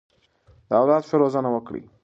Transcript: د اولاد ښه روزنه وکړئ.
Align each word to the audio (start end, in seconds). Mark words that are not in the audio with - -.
د 0.67 0.69
اولاد 0.79 1.03
ښه 1.09 1.15
روزنه 1.21 1.49
وکړئ. 1.51 1.83